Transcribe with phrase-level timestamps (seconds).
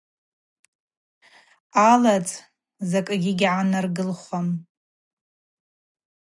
[1.89, 2.29] Аладз
[2.89, 4.47] закӏгьи гьгӏанаргылхуам.